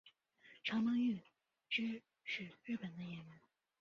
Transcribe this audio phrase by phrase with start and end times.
[0.63, 1.21] 长门裕
[1.69, 3.39] 之是日本的演员。